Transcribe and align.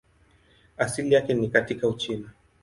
Asili 0.77 1.15
yake 1.15 1.33
ni 1.33 1.47
katika 1.49 1.87
Uchina. 1.87 2.29